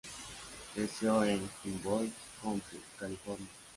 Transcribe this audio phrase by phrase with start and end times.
[0.73, 2.11] Creció en Humboldt
[2.43, 3.47] Country, California.